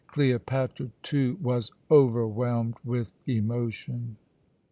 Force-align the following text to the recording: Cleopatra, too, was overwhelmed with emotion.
Cleopatra, 0.07 0.89
too, 1.03 1.37
was 1.43 1.71
overwhelmed 1.91 2.73
with 2.83 3.11
emotion. 3.27 4.17